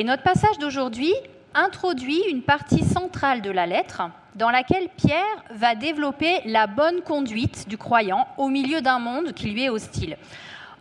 [0.00, 1.12] Et notre passage d'aujourd'hui
[1.52, 4.00] introduit une partie centrale de la lettre
[4.34, 9.50] dans laquelle Pierre va développer la bonne conduite du croyant au milieu d'un monde qui
[9.50, 10.16] lui est hostile,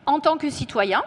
[0.06, 1.04] en tant que citoyen,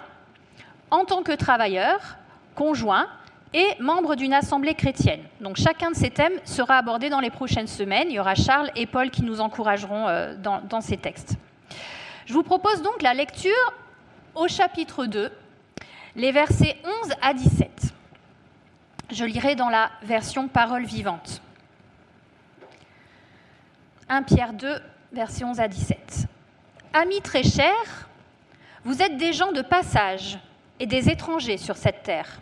[0.90, 2.18] en tant que travailleur,
[2.54, 3.06] conjoint
[3.54, 5.22] et membre d'une assemblée chrétienne.
[5.40, 8.08] Donc chacun de ces thèmes sera abordé dans les prochaines semaines.
[8.10, 11.36] Il y aura Charles et Paul qui nous encourageront euh, dans, dans ces textes.
[12.26, 13.72] Je vous propose donc la lecture
[14.34, 15.32] au chapitre 2,
[16.16, 16.76] les versets
[17.06, 17.94] 11 à 17.
[19.12, 21.42] Je lirai dans la version parole vivante.
[24.08, 24.80] 1 Pierre 2,
[25.12, 26.26] versets 11 à 17.
[26.94, 28.08] Amis très chers,
[28.84, 30.38] vous êtes des gens de passage
[30.80, 32.40] et des étrangers sur cette terre.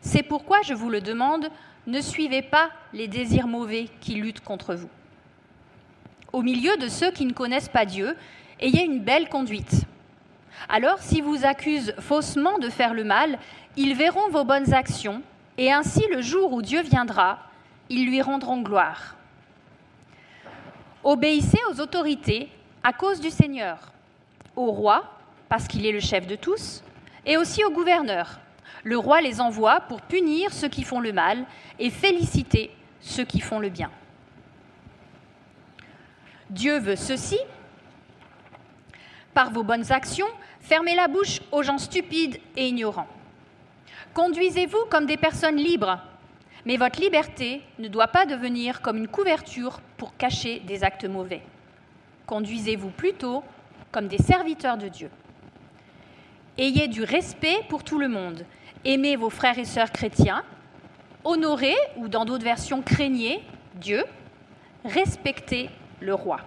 [0.00, 1.48] C'est pourquoi je vous le demande,
[1.88, 4.90] ne suivez pas les désirs mauvais qui luttent contre vous.
[6.32, 8.16] Au milieu de ceux qui ne connaissent pas Dieu,
[8.60, 9.82] ayez une belle conduite.
[10.68, 13.36] Alors, si vous accusent faussement de faire le mal,
[13.76, 15.22] ils verront vos bonnes actions,
[15.58, 17.40] et ainsi le jour où Dieu viendra,
[17.90, 19.16] ils lui rendront gloire.
[21.02, 22.48] Obéissez aux autorités
[22.84, 23.92] à cause du Seigneur,
[24.54, 25.04] au roi,
[25.48, 26.84] parce qu'il est le chef de tous,
[27.26, 28.38] et aussi au gouverneur.
[28.84, 31.44] Le roi les envoie pour punir ceux qui font le mal
[31.80, 33.90] et féliciter ceux qui font le bien.
[36.50, 37.38] Dieu veut ceci.
[39.34, 40.28] Par vos bonnes actions,
[40.60, 43.08] fermez la bouche aux gens stupides et ignorants.
[44.18, 46.00] Conduisez-vous comme des personnes libres,
[46.66, 51.40] mais votre liberté ne doit pas devenir comme une couverture pour cacher des actes mauvais.
[52.26, 53.44] Conduisez-vous plutôt
[53.92, 55.08] comme des serviteurs de Dieu.
[56.58, 58.44] Ayez du respect pour tout le monde.
[58.84, 60.42] Aimez vos frères et sœurs chrétiens.
[61.22, 63.40] Honorez, ou dans d'autres versions, craignez
[63.76, 64.02] Dieu.
[64.84, 66.40] Respectez le roi.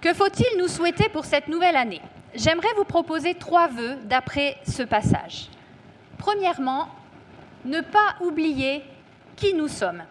[0.00, 2.02] Que faut-il nous souhaiter pour cette nouvelle année?
[2.34, 5.48] J'aimerais vous proposer trois vœux d'après ce passage.
[6.18, 6.88] Premièrement,
[7.64, 8.84] ne pas oublier
[9.36, 10.02] qui nous sommes.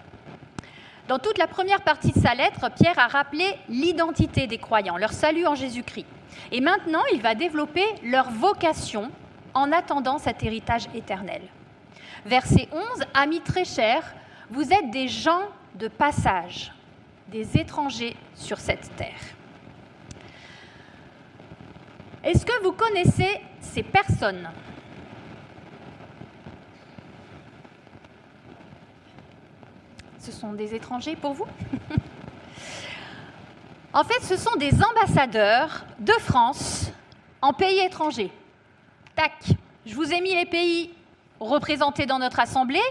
[1.08, 5.14] Dans toute la première partie de sa lettre, Pierre a rappelé l'identité des croyants, leur
[5.14, 6.08] salut en Jésus-Christ.
[6.52, 9.12] Et maintenant, il va développer leur vocation
[9.54, 11.42] en attendant cet héritage éternel.
[12.26, 12.84] Verset 11,
[13.14, 14.04] Amis très chers,
[14.50, 15.44] vous êtes des gens
[15.76, 16.74] de passage,
[17.30, 19.37] des étrangers sur cette terre.
[22.28, 24.50] Est-ce que vous connaissez ces personnes?
[30.20, 31.48] Ce sont des étrangers pour vous?
[33.94, 36.92] En fait, ce sont des ambassadeurs de France
[37.42, 38.30] en pays étrangers.
[39.16, 39.32] Tac,
[39.88, 40.94] je vous ai mis les pays
[41.40, 42.84] représentés dans notre assemblée.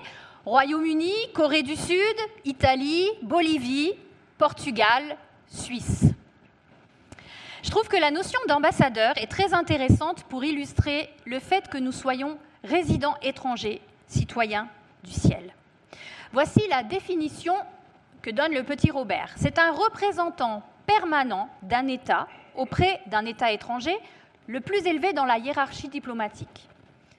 [0.47, 3.93] Royaume-Uni, Corée du Sud, Italie, Bolivie,
[4.37, 5.17] Portugal,
[5.47, 6.16] Suisse.
[7.77, 11.93] Je trouve que la notion d'ambassadeur est très intéressante pour illustrer le fait que nous
[11.93, 14.71] soyons résidents étrangers, citoyens
[15.05, 15.53] du ciel.
[16.33, 17.55] Voici la définition
[18.23, 19.35] que donne le petit Robert.
[19.37, 23.95] C'est un représentant permanent d'un État auprès d'un État étranger
[24.47, 26.71] le plus élevé dans la hiérarchie diplomatique.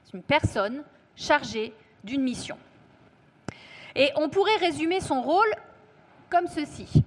[0.06, 0.84] C'est une personne
[1.16, 1.72] chargée
[2.04, 2.58] d'une mission.
[3.96, 5.54] Et on pourrait résumer son rôle
[6.32, 7.04] comme ceci.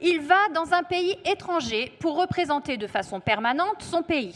[0.00, 4.34] Il va dans un pays étranger pour représenter de façon permanente son pays.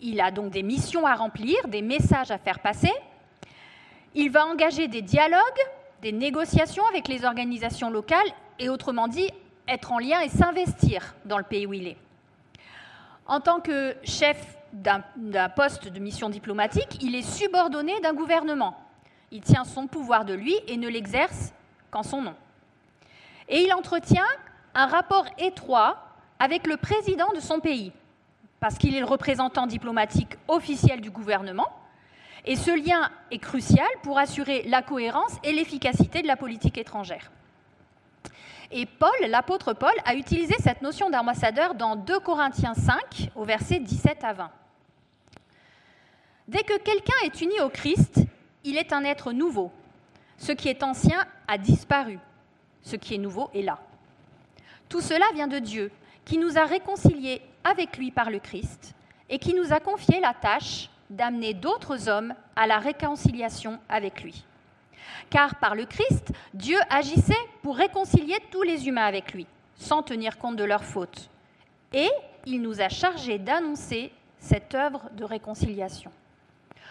[0.00, 2.92] Il a donc des missions à remplir, des messages à faire passer.
[4.14, 5.40] Il va engager des dialogues,
[6.00, 8.26] des négociations avec les organisations locales
[8.58, 9.28] et autrement dit,
[9.66, 11.96] être en lien et s'investir dans le pays où il est.
[13.26, 15.02] En tant que chef d'un
[15.54, 18.76] poste de mission diplomatique, il est subordonné d'un gouvernement.
[19.30, 21.52] Il tient son pouvoir de lui et ne l'exerce
[21.90, 22.34] qu'en son nom.
[23.48, 24.26] Et il entretient
[24.74, 25.98] un rapport étroit
[26.38, 27.92] avec le président de son pays,
[28.60, 31.68] parce qu'il est le représentant diplomatique officiel du gouvernement,
[32.44, 37.30] et ce lien est crucial pour assurer la cohérence et l'efficacité de la politique étrangère.
[38.72, 43.80] Et Paul, l'apôtre Paul, a utilisé cette notion d'ambassadeur dans 2 Corinthiens 5, au verset
[43.80, 44.50] 17 à 20.
[46.48, 48.20] Dès que quelqu'un est uni au Christ,
[48.64, 49.70] il est un être nouveau.
[50.38, 52.18] Ce qui est ancien a disparu.
[52.82, 53.78] Ce qui est nouveau est là.
[54.92, 55.90] Tout cela vient de Dieu,
[56.26, 58.94] qui nous a réconciliés avec lui par le Christ
[59.30, 64.44] et qui nous a confié la tâche d'amener d'autres hommes à la réconciliation avec lui.
[65.30, 69.46] Car par le Christ, Dieu agissait pour réconcilier tous les humains avec lui,
[69.76, 71.30] sans tenir compte de leurs fautes.
[71.94, 72.10] Et
[72.44, 76.12] il nous a chargés d'annoncer cette œuvre de réconciliation.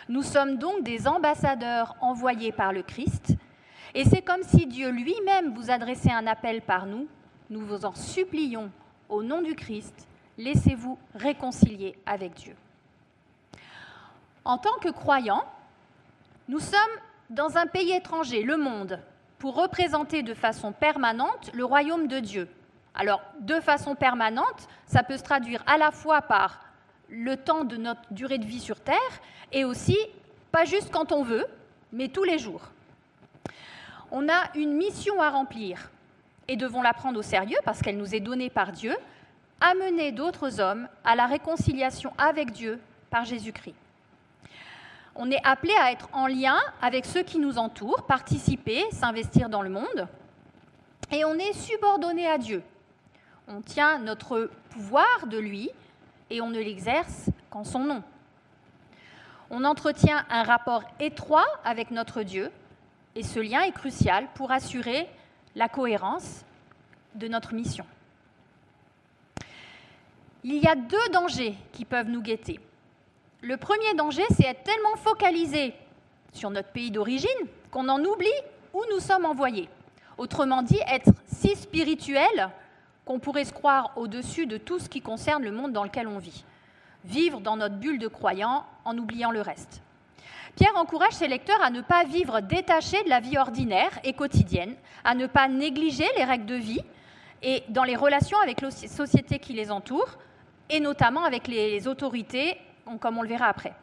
[0.09, 3.35] Nous sommes donc des ambassadeurs envoyés par le Christ,
[3.93, 7.07] et c'est comme si Dieu lui-même vous adressait un appel par nous
[7.51, 8.71] nous vous en supplions,
[9.09, 10.07] au nom du Christ,
[10.37, 12.55] laissez-vous réconcilier avec Dieu.
[14.45, 15.43] En tant que croyants,
[16.47, 16.79] nous sommes
[17.29, 18.99] dans un pays étranger, le monde,
[19.37, 22.47] pour représenter de façon permanente le royaume de Dieu.
[22.95, 26.61] Alors, de façon permanente, ça peut se traduire à la fois par
[27.09, 28.95] le temps de notre durée de vie sur Terre
[29.51, 29.97] et aussi,
[30.53, 31.45] pas juste quand on veut,
[31.91, 32.61] mais tous les jours.
[34.09, 35.89] On a une mission à remplir
[36.51, 38.93] et devons la prendre au sérieux parce qu'elle nous est donnée par Dieu,
[39.61, 42.77] amener d'autres hommes à la réconciliation avec Dieu
[43.09, 43.75] par Jésus-Christ.
[45.15, 49.61] On est appelé à être en lien avec ceux qui nous entourent, participer, s'investir dans
[49.61, 50.09] le monde,
[51.09, 52.63] et on est subordonné à Dieu.
[53.47, 55.69] On tient notre pouvoir de lui
[56.29, 58.03] et on ne l'exerce qu'en son nom.
[59.49, 62.51] On entretient un rapport étroit avec notre Dieu
[63.15, 65.07] et ce lien est crucial pour assurer
[65.55, 66.43] la cohérence
[67.15, 67.85] de notre mission.
[70.43, 72.59] Il y a deux dangers qui peuvent nous guetter.
[73.41, 75.73] Le premier danger, c'est être tellement focalisé
[76.33, 77.29] sur notre pays d'origine
[77.69, 78.27] qu'on en oublie
[78.73, 79.69] où nous sommes envoyés.
[80.17, 82.49] Autrement dit, être si spirituel
[83.05, 86.19] qu'on pourrait se croire au-dessus de tout ce qui concerne le monde dans lequel on
[86.19, 86.43] vit.
[87.03, 89.81] Vivre dans notre bulle de croyants en oubliant le reste.
[90.55, 94.75] Pierre encourage ses lecteurs à ne pas vivre détachés de la vie ordinaire et quotidienne,
[95.03, 96.81] à ne pas négliger les règles de vie
[97.41, 100.17] et dans les relations avec les sociétés qui les entourent,
[100.69, 102.57] et notamment avec les autorités,
[102.99, 103.73] comme on le verra après.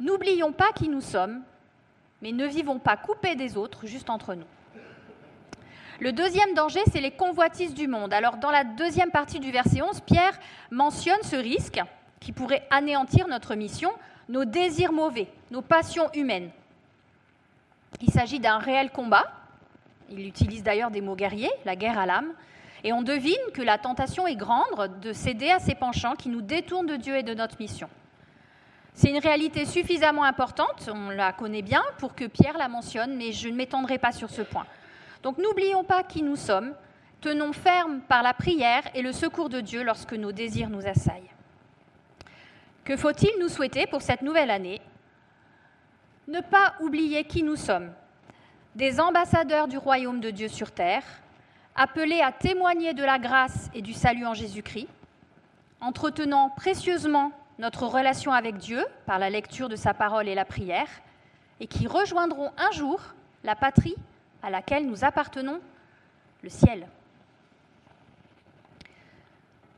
[0.00, 1.42] N'oublions pas qui nous sommes,
[2.22, 4.46] mais ne vivons pas coupés des autres, juste entre nous.
[6.00, 8.12] Le deuxième danger, c'est les convoitises du monde.
[8.14, 10.38] Alors, dans la deuxième partie du verset 11, Pierre
[10.70, 11.80] mentionne ce risque
[12.20, 13.92] qui pourrait anéantir notre mission,
[14.30, 16.50] nos désirs mauvais, nos passions humaines.
[18.00, 19.24] Il s'agit d'un réel combat.
[20.08, 22.32] Il utilise d'ailleurs des mots guerriers, la guerre à l'âme.
[22.84, 26.42] Et on devine que la tentation est grande de céder à ces penchants qui nous
[26.42, 27.88] détournent de Dieu et de notre mission.
[28.94, 33.32] C'est une réalité suffisamment importante, on la connaît bien, pour que Pierre la mentionne, mais
[33.32, 34.66] je ne m'étendrai pas sur ce point.
[35.22, 36.74] Donc n'oublions pas qui nous sommes,
[37.20, 41.30] tenons ferme par la prière et le secours de Dieu lorsque nos désirs nous assaillent.
[42.90, 44.80] Que faut-il nous souhaiter pour cette nouvelle année?
[46.26, 47.92] Ne pas oublier qui nous sommes,
[48.74, 51.04] des ambassadeurs du royaume de Dieu sur terre,
[51.76, 54.88] appelés à témoigner de la grâce et du salut en Jésus-Christ,
[55.80, 60.88] entretenant précieusement notre relation avec Dieu par la lecture de sa parole et la prière,
[61.60, 63.00] et qui rejoindront un jour
[63.44, 63.94] la patrie
[64.42, 65.60] à laquelle nous appartenons,
[66.42, 66.88] le ciel.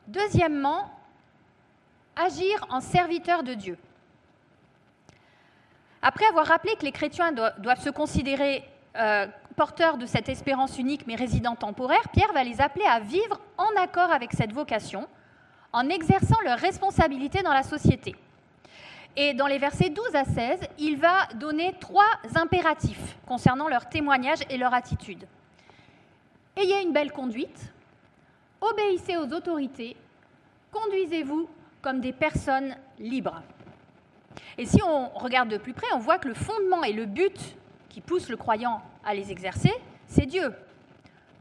[0.08, 0.90] Deuxièmement,
[2.16, 3.78] agir en serviteur de Dieu.
[6.02, 8.64] Après avoir rappelé que les chrétiens doivent se considérer
[8.96, 9.26] euh,
[9.56, 13.80] porteurs de cette espérance unique mais résidents temporaires, Pierre va les appeler à vivre en
[13.80, 15.08] accord avec cette vocation,
[15.72, 18.16] en exerçant leurs responsabilités dans la société.
[19.14, 24.40] Et dans les versets 12 à 16, il va donner trois impératifs concernant leur témoignage
[24.48, 25.26] et leur attitude.
[26.56, 27.72] Ayez une belle conduite,
[28.60, 29.96] obéissez aux autorités,
[30.70, 31.48] conduisez-vous
[31.82, 33.42] comme des personnes libres.
[34.56, 37.56] Et si on regarde de plus près, on voit que le fondement et le but
[37.88, 39.72] qui pousse le croyant à les exercer,
[40.06, 40.54] c'est Dieu.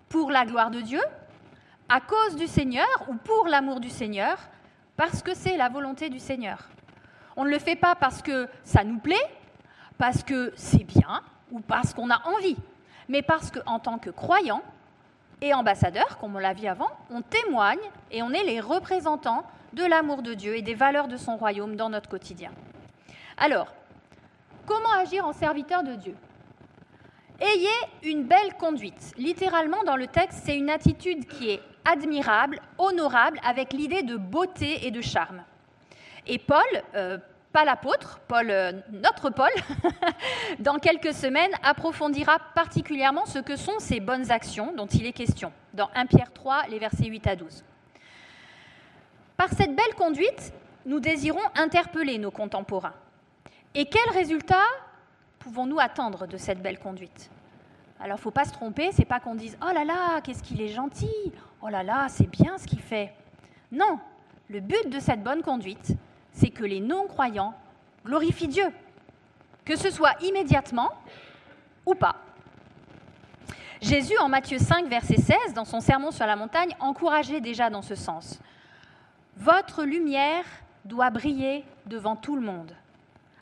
[0.09, 1.01] Pour la gloire de Dieu,
[1.87, 4.37] à cause du Seigneur ou pour l'amour du Seigneur,
[4.97, 6.69] parce que c'est la volonté du Seigneur.
[7.37, 9.15] On ne le fait pas parce que ça nous plaît,
[9.97, 11.21] parce que c'est bien
[11.51, 12.57] ou parce qu'on a envie,
[13.07, 14.63] mais parce qu'en tant que croyants
[15.41, 17.79] et ambassadeurs, comme on l'a vu avant, on témoigne
[18.09, 21.75] et on est les représentants de l'amour de Dieu et des valeurs de son royaume
[21.75, 22.51] dans notre quotidien.
[23.37, 23.73] Alors,
[24.65, 26.15] comment agir en serviteur de Dieu?
[27.39, 27.69] Ayez
[28.03, 29.13] une belle conduite.
[29.17, 34.85] Littéralement, dans le texte, c'est une attitude qui est admirable, honorable, avec l'idée de beauté
[34.85, 35.43] et de charme.
[36.27, 36.61] Et Paul,
[36.93, 37.17] euh,
[37.51, 39.49] pas l'apôtre, Paul, euh, notre Paul,
[40.59, 45.51] dans quelques semaines, approfondira particulièrement ce que sont ces bonnes actions dont il est question,
[45.73, 47.63] dans 1 Pierre 3, les versets 8 à 12.
[49.41, 50.53] Par cette belle conduite,
[50.85, 52.93] nous désirons interpeller nos contemporains.
[53.73, 54.67] Et quels résultats
[55.39, 57.31] pouvons-nous attendre de cette belle conduite?
[57.99, 60.43] Alors, il ne faut pas se tromper, c'est pas qu'on dise Oh là là, qu'est-ce
[60.43, 61.09] qu'il est gentil
[61.59, 63.15] Oh là là, c'est bien ce qu'il fait.
[63.71, 63.97] Non,
[64.47, 65.95] le but de cette bonne conduite,
[66.31, 67.55] c'est que les non-croyants
[68.05, 68.67] glorifient Dieu,
[69.65, 70.91] que ce soit immédiatement
[71.87, 72.17] ou pas.
[73.81, 77.81] Jésus, en Matthieu 5, verset 16, dans son sermon sur la montagne, encourageait déjà dans
[77.81, 78.39] ce sens.
[79.37, 80.45] Votre lumière
[80.85, 82.75] doit briller devant tout le monde.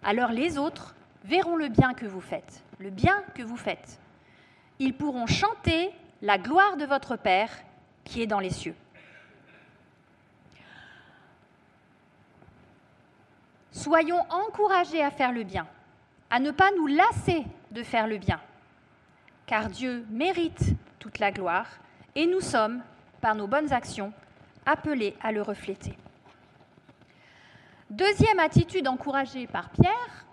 [0.03, 3.99] Alors les autres verront le bien que vous faites, le bien que vous faites.
[4.79, 5.91] Ils pourront chanter
[6.21, 7.51] la gloire de votre Père
[8.05, 8.75] qui est dans les cieux.
[13.71, 15.67] Soyons encouragés à faire le bien,
[16.29, 18.41] à ne pas nous lasser de faire le bien,
[19.45, 21.67] car Dieu mérite toute la gloire
[22.15, 22.81] et nous sommes,
[23.21, 24.11] par nos bonnes actions,
[24.65, 25.97] appelés à le refléter.
[27.89, 30.25] Deuxième attitude encouragée par Pierre,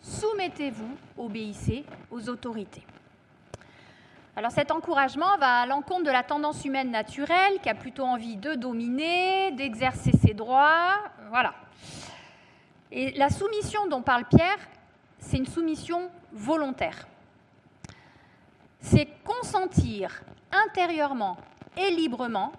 [0.00, 2.82] soumettez-vous, obéissez aux autorités.
[4.34, 8.36] Alors cet encouragement va à l'encontre de la tendance humaine naturelle qui a plutôt envie
[8.36, 11.54] de dominer, d'exercer ses droits, voilà.
[12.90, 14.58] Et la soumission dont parle Pierre,
[15.18, 17.06] c'est une soumission volontaire.
[18.80, 20.22] C'est consentir
[20.66, 21.36] intérieurement
[21.76, 22.52] et librement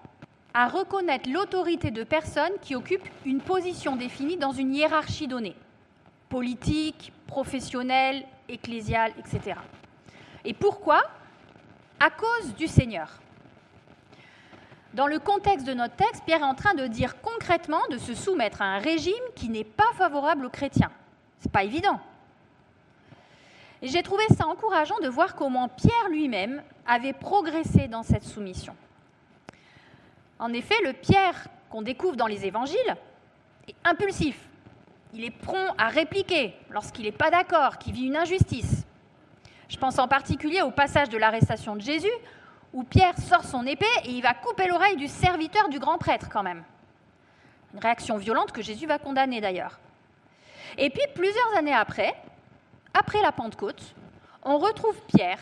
[0.53, 5.55] à reconnaître l'autorité de personnes qui occupent une position définie dans une hiérarchie donnée,
[6.29, 9.59] politique, professionnelle, ecclésiale, etc.
[10.45, 11.01] Et pourquoi?
[11.99, 13.19] À cause du Seigneur.
[14.93, 18.13] Dans le contexte de notre texte, Pierre est en train de dire concrètement de se
[18.13, 20.91] soumettre à un régime qui n'est pas favorable aux chrétiens.
[21.39, 21.99] Ce n'est pas évident.
[23.81, 28.75] Et j'ai trouvé ça encourageant de voir comment Pierre lui-même avait progressé dans cette soumission.
[30.39, 32.95] En effet, le Pierre qu'on découvre dans les évangiles
[33.67, 34.37] est impulsif.
[35.13, 38.85] Il est prompt à répliquer lorsqu'il n'est pas d'accord, qu'il vit une injustice.
[39.69, 42.11] Je pense en particulier au passage de l'arrestation de Jésus,
[42.73, 46.27] où Pierre sort son épée et il va couper l'oreille du serviteur du grand prêtre
[46.31, 46.63] quand même.
[47.73, 49.79] Une réaction violente que Jésus va condamner d'ailleurs.
[50.77, 52.15] Et puis plusieurs années après,
[52.93, 53.95] après la Pentecôte,
[54.43, 55.39] on retrouve Pierre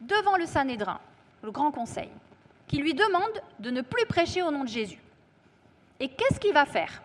[0.00, 1.00] devant le Sanhédrin,
[1.42, 2.10] le grand conseil,
[2.68, 5.00] qui lui demande de ne plus prêcher au nom de Jésus.
[6.00, 7.02] Et qu'est-ce qu'il va faire?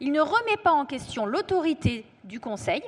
[0.00, 2.82] Il ne remet pas en question l'autorité du conseil,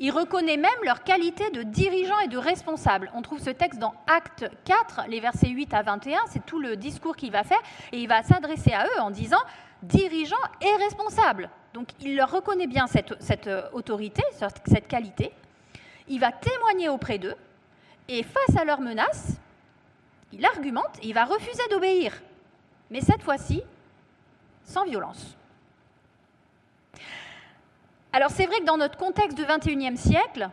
[0.00, 3.10] il reconnaît même leur qualité de dirigeants et de responsables.
[3.14, 6.76] On trouve ce texte dans Acte 4, les versets 8 à 21, c'est tout le
[6.76, 7.60] discours qu'il va faire,
[7.92, 9.40] et il va s'adresser à eux en disant
[9.82, 11.50] dirigeants et responsables.
[11.74, 14.22] Donc il leur reconnaît bien cette, cette autorité,
[14.64, 15.32] cette qualité.
[16.06, 17.34] Il va témoigner auprès d'eux,
[18.08, 19.40] et face à leurs menaces,
[20.32, 22.20] il argumente et il va refuser d'obéir.
[22.90, 23.62] Mais cette fois-ci,
[24.64, 25.36] sans violence.
[28.12, 30.48] Alors c'est vrai que dans notre contexte du XXIe siècle,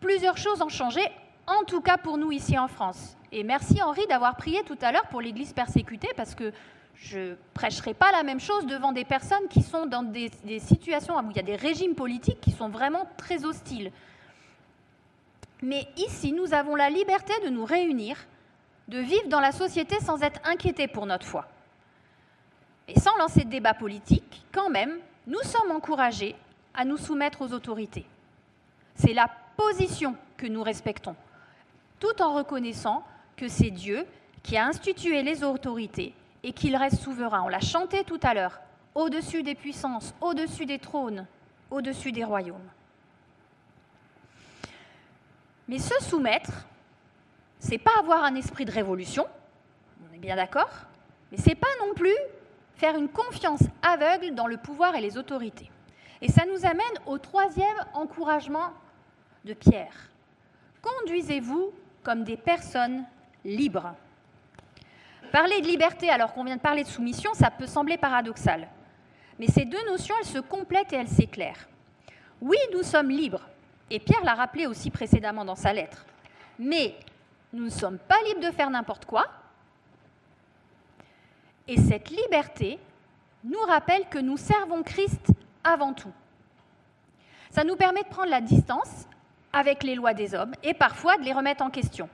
[0.00, 1.00] plusieurs choses ont changé,
[1.46, 3.16] en tout cas pour nous ici en France.
[3.32, 6.52] Et merci Henri d'avoir prié tout à l'heure pour l'Église persécutée, parce que
[6.94, 10.58] je ne prêcherai pas la même chose devant des personnes qui sont dans des, des,
[10.58, 13.92] situations où il y a des régimes politiques qui sont vraiment très hostiles.
[15.62, 18.16] Mais ici, nous avons la liberté de nous réunir,
[18.88, 21.46] de vivre dans la société sans être inquiétés pour notre foi.
[22.88, 26.34] Et sans lancer de débat politique, quand même, nous sommes encouragés
[26.74, 28.06] à nous soumettre aux autorités.
[28.94, 31.14] C'est la position que nous respectons,
[32.00, 33.04] tout en reconnaissant
[33.36, 34.06] que c'est Dieu
[34.42, 37.42] qui a institué les autorités et qu'il reste souverain.
[37.44, 38.60] On l'a chanté tout à l'heure,
[38.94, 41.26] au-dessus des puissances, au-dessus des trônes,
[41.70, 42.68] au-dessus des royaumes.
[45.68, 46.64] Mais se soumettre,
[47.58, 49.26] c'est pas avoir un esprit de révolution,
[50.08, 50.70] on est bien d'accord,
[51.30, 52.16] mais c'est pas non plus
[52.76, 55.70] faire une confiance aveugle dans le pouvoir et les autorités.
[56.20, 58.72] Et ça nous amène au troisième encouragement
[59.44, 60.10] de Pierre.
[60.82, 61.72] Conduisez-vous
[62.02, 63.04] comme des personnes
[63.44, 63.94] libres.
[65.32, 68.68] Parler de liberté alors qu'on vient de parler de soumission, ça peut sembler paradoxal.
[69.38, 71.68] Mais ces deux notions, elles se complètent et elles s'éclairent.
[72.40, 73.48] Oui, nous sommes libres,
[73.90, 76.06] et Pierre l'a rappelé aussi précédemment dans sa lettre.
[76.58, 76.94] Mais
[77.52, 79.26] nous ne sommes pas libres de faire n'importe quoi.
[81.66, 82.78] Et cette liberté
[83.44, 85.32] nous rappelle que nous servons Christ
[85.64, 86.12] avant tout.
[87.50, 89.06] Ça nous permet de prendre la distance
[89.52, 92.08] avec les lois des hommes et parfois de les remettre en question,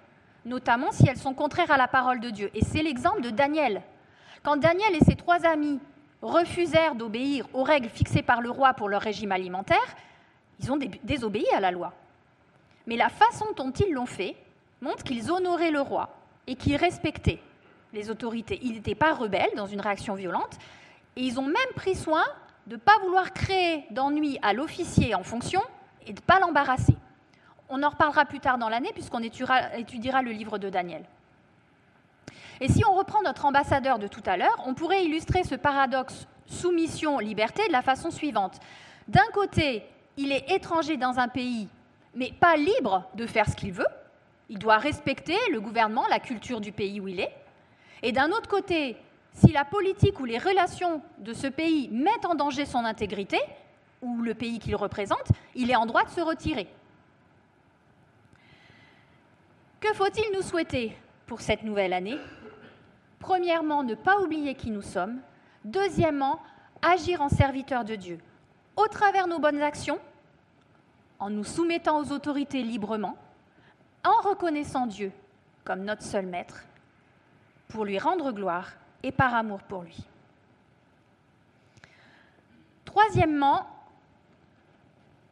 [0.44, 2.50] notamment si elles sont contraires à la parole de Dieu.
[2.54, 3.82] Et c'est l'exemple de Daniel.
[4.42, 5.80] Quand Daniel et ses trois amis
[6.22, 9.96] refusèrent d'obéir aux règles fixées par le roi pour leur régime alimentaire,
[10.60, 11.92] ils ont désobéi à la loi.
[12.86, 14.36] Mais la façon dont ils l'ont fait
[14.84, 16.10] montre qu'ils honoraient le roi
[16.46, 17.40] et qu'ils respectaient
[17.92, 18.60] les autorités.
[18.62, 20.58] Ils n'étaient pas rebelles dans une réaction violente
[21.16, 22.24] et ils ont même pris soin
[22.66, 25.62] de ne pas vouloir créer d'ennui à l'officier en fonction
[26.06, 26.96] et de ne pas l'embarrasser.
[27.68, 31.04] On en reparlera plus tard dans l'année puisqu'on étudiera, étudiera le livre de Daniel.
[32.60, 36.28] Et si on reprend notre ambassadeur de tout à l'heure, on pourrait illustrer ce paradoxe
[36.46, 38.60] soumission-liberté de la façon suivante.
[39.08, 39.84] D'un côté,
[40.16, 41.68] il est étranger dans un pays,
[42.14, 43.86] mais pas libre de faire ce qu'il veut.
[44.48, 47.34] Il doit respecter le gouvernement, la culture du pays où il est.
[48.02, 48.96] Et d'un autre côté,
[49.32, 53.40] si la politique ou les relations de ce pays mettent en danger son intégrité,
[54.02, 56.68] ou le pays qu'il représente, il est en droit de se retirer.
[59.80, 60.96] Que faut-il nous souhaiter
[61.26, 62.18] pour cette nouvelle année?
[63.18, 65.20] Premièrement, ne pas oublier qui nous sommes.
[65.64, 66.40] Deuxièmement,
[66.82, 68.18] agir en serviteur de Dieu
[68.76, 69.98] au travers nos bonnes actions,
[71.18, 73.16] en nous soumettant aux autorités librement,
[74.04, 75.12] en reconnaissant Dieu
[75.64, 76.64] comme notre seul maître,
[77.68, 79.96] pour lui rendre gloire et par amour pour lui.
[82.84, 83.66] Troisièmement,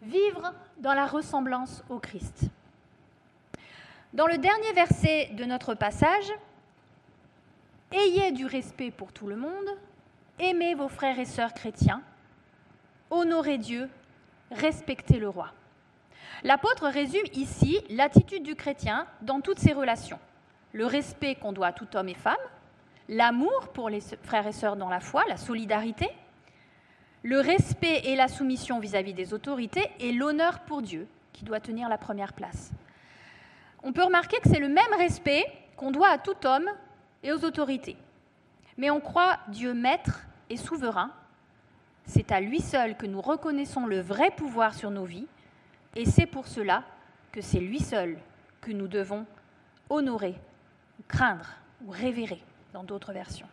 [0.01, 2.47] vivre dans la ressemblance au Christ.
[4.15, 6.33] Dans le dernier verset de notre passage,
[7.93, 9.69] Ayez du respect pour tout le monde,
[10.39, 12.03] aimez vos frères et sœurs chrétiens,
[13.11, 13.91] honorez Dieu,
[14.51, 15.53] respectez le roi.
[16.45, 20.19] L'apôtre résume ici l'attitude du chrétien dans toutes ses relations.
[20.73, 22.35] Le respect qu'on doit à tout homme et femme,
[23.09, 26.09] l'amour pour les frères et sœurs dans la foi, la solidarité,
[27.23, 31.89] le respect et la soumission vis-à-vis des autorités et l'honneur pour Dieu qui doit tenir
[31.89, 32.73] la première place.
[33.85, 35.45] On peut remarquer que c'est le même respect
[35.77, 36.69] qu'on doit à tout homme
[37.23, 37.97] et aux autorités.
[38.77, 41.13] Mais on croit Dieu maître et souverain.
[42.07, 45.29] C'est à lui seul que nous reconnaissons le vrai pouvoir sur nos vies
[45.95, 46.85] et c'est pour cela
[47.31, 48.19] que c'est lui seul
[48.61, 49.27] que nous devons
[49.91, 50.35] honorer,
[51.09, 51.49] craindre
[51.85, 53.49] ou révérer dans d'autres versions.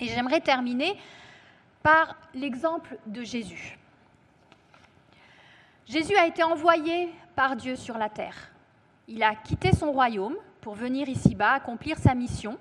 [0.00, 0.98] Et j'aimerais terminer
[1.82, 3.78] par l'exemple de Jésus.
[5.86, 8.50] Jésus a été envoyé par Dieu sur la terre.
[9.06, 12.58] Il a quitté son royaume pour venir ici-bas accomplir sa mission,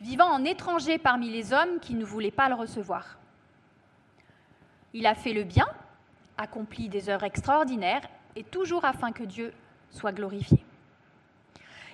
[0.00, 3.18] vivant en étranger parmi les hommes qui ne voulaient pas le recevoir.
[4.92, 5.68] Il a fait le bien,
[6.40, 8.02] accompli des œuvres extraordinaires,
[8.36, 9.52] et toujours afin que Dieu
[9.90, 10.64] soit glorifié.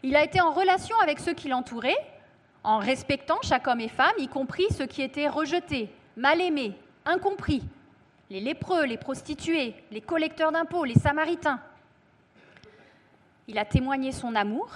[0.02, 1.96] Il a été en relation avec ceux qui l'entouraient,
[2.62, 7.62] en respectant chaque homme et femme, y compris ceux qui étaient rejetés, mal aimés, incompris,
[8.30, 11.60] les lépreux, les prostituées, les collecteurs d'impôts, les samaritains.
[13.48, 14.70] Il a témoigné son amour.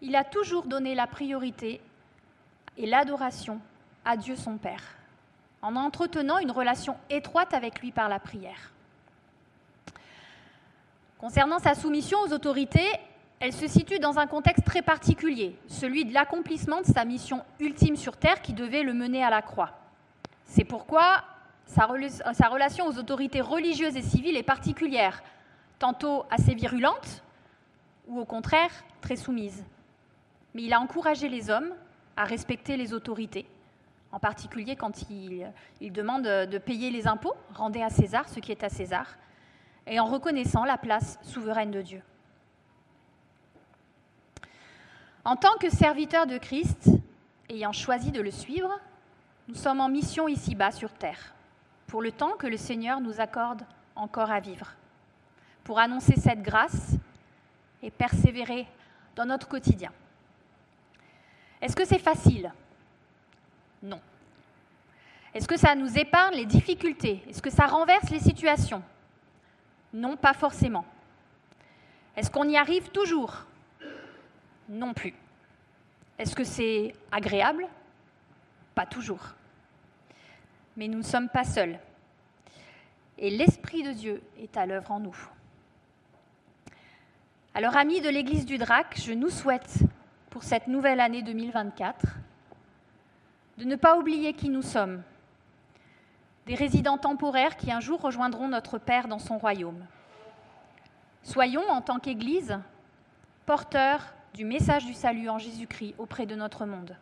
[0.00, 1.80] Il a toujours donné la priorité
[2.76, 3.60] et l'adoration
[4.04, 4.82] à Dieu son Père,
[5.64, 8.70] en entretenant une relation étroite avec lui par la prière.
[11.18, 12.86] Concernant sa soumission aux autorités,
[13.40, 17.96] elle se situe dans un contexte très particulier, celui de l'accomplissement de sa mission ultime
[17.96, 19.70] sur Terre qui devait le mener à la croix.
[20.44, 21.24] C'est pourquoi
[21.64, 25.22] sa, relation aux autorités religieuses et civiles est particulière,
[25.78, 27.22] tantôt assez virulente
[28.06, 29.64] ou au contraire très soumise.
[30.52, 31.72] Mais il a encouragé les hommes
[32.18, 33.46] à respecter les autorités,
[34.14, 38.62] en particulier quand il, demande de payer les impôts, rendez à César ce qui est
[38.62, 39.16] à César,
[39.88, 42.00] et en reconnaissant la place souveraine de Dieu.
[45.24, 46.90] En tant que serviteurs de Christ,
[47.50, 48.70] ayant choisi de le suivre,
[49.48, 51.34] nous sommes en mission ici-bas sur terre,
[51.88, 53.62] pour le temps que le Seigneur nous accorde
[53.96, 54.76] encore à vivre
[55.64, 56.92] pour annoncer cette grâce
[57.82, 58.68] et persévérer
[59.16, 59.90] dans notre quotidien.
[61.60, 62.52] Est-ce que c'est facile
[63.84, 64.00] Non.
[65.34, 67.22] Est-ce que ça nous épargne les difficultés?
[67.28, 68.82] Est-ce que ça renverse les situations?
[69.92, 70.86] Non, pas forcément.
[72.16, 73.44] Est-ce qu'on y arrive toujours?
[74.68, 75.12] Non plus.
[76.18, 77.66] Est-ce que c'est agréable?
[78.74, 79.34] Pas toujours.
[80.76, 81.78] Mais nous ne sommes pas seuls.
[83.18, 85.16] Et l'Esprit de Dieu est à l'œuvre en nous.
[87.54, 89.80] Alors, amis de l'Église du Drac, je nous souhaite
[90.30, 92.06] pour cette nouvelle année 2024
[93.58, 95.02] de ne pas oublier qui nous sommes,
[96.46, 99.84] des résidents temporaires qui un jour rejoindront notre Père dans son royaume.
[101.22, 102.58] Soyons, en tant qu'Église,
[103.46, 106.96] porteurs du message du salut en Jésus-Christ auprès de notre monde.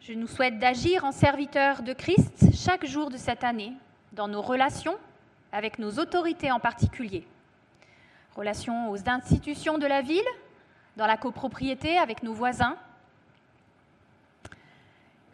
[0.00, 3.72] Je nous souhaite d'agir en serviteurs de Christ chaque jour de cette année,
[4.12, 4.96] dans nos relations,
[5.52, 7.26] avec nos autorités en particulier
[8.36, 10.26] relation aux institutions de la ville,
[10.96, 12.76] dans la copropriété avec nos voisins.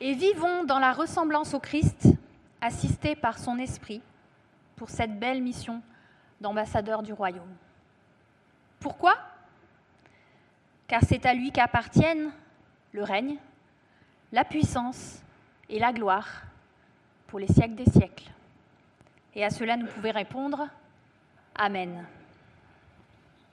[0.05, 2.09] Et vivons dans la ressemblance au Christ,
[2.61, 4.03] assistés par son Esprit,
[4.75, 5.81] pour cette belle mission
[6.41, 7.55] d'ambassadeur du royaume.
[8.81, 9.15] Pourquoi?
[10.88, 12.33] Car c'est à lui qu'appartiennent
[12.91, 13.37] le règne,
[14.33, 15.23] la puissance
[15.69, 16.43] et la gloire
[17.29, 18.29] pour les siècles des siècles.
[19.37, 20.67] Et à cela, nous pouvons répondre
[21.55, 22.05] Amen.